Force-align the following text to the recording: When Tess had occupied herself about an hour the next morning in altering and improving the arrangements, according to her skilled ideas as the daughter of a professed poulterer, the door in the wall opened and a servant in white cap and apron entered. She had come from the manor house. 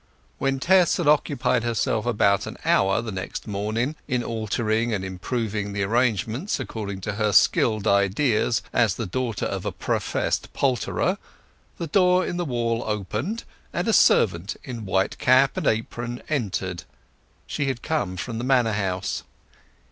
When 0.39 0.59
Tess 0.59 0.97
had 0.97 1.07
occupied 1.07 1.61
herself 1.63 2.07
about 2.07 2.47
an 2.47 2.57
hour 2.65 3.03
the 3.03 3.11
next 3.11 3.45
morning 3.47 3.95
in 4.07 4.23
altering 4.23 4.91
and 4.95 5.05
improving 5.05 5.73
the 5.73 5.83
arrangements, 5.83 6.59
according 6.59 7.01
to 7.01 7.13
her 7.21 7.31
skilled 7.31 7.85
ideas 7.85 8.63
as 8.73 8.95
the 8.95 9.05
daughter 9.05 9.45
of 9.45 9.63
a 9.63 9.71
professed 9.71 10.51
poulterer, 10.53 11.19
the 11.77 11.85
door 11.85 12.25
in 12.25 12.37
the 12.37 12.45
wall 12.45 12.83
opened 12.87 13.43
and 13.73 13.87
a 13.87 13.93
servant 13.93 14.55
in 14.63 14.87
white 14.87 15.19
cap 15.19 15.55
and 15.55 15.67
apron 15.67 16.23
entered. 16.29 16.83
She 17.45 17.67
had 17.67 17.83
come 17.83 18.17
from 18.17 18.39
the 18.39 18.43
manor 18.43 18.73
house. 18.73 19.21